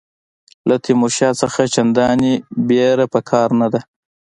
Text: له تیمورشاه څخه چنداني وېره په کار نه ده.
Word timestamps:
له 0.69 0.75
تیمورشاه 0.85 1.37
څخه 1.41 1.61
چنداني 1.73 2.33
وېره 2.67 3.05
په 3.13 3.19
کار 3.29 3.49
نه 3.61 3.67
ده. 3.73 3.79